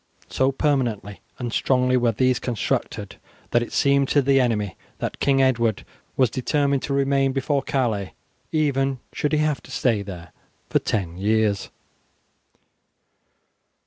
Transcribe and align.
So 0.29 0.51
permanently 0.51 1.19
and 1.37 1.53
strongly 1.53 1.95
were 1.95 2.11
these 2.11 2.39
constructed 2.39 3.17
that 3.51 3.61
it 3.61 3.71
seemed 3.71 4.07
to 4.09 4.23
the 4.23 4.39
enemy 4.41 4.75
that 4.97 5.19
King 5.19 5.43
Edward 5.43 5.85
was 6.17 6.31
determined 6.31 6.81
to 6.81 6.93
remain 6.95 7.33
before 7.33 7.61
Calais 7.61 8.15
even 8.51 8.97
should 9.13 9.31
he 9.31 9.37
have 9.37 9.61
to 9.61 9.69
stay 9.69 10.01
there 10.01 10.31
for 10.71 10.79
ten 10.79 11.17
years. 11.17 11.69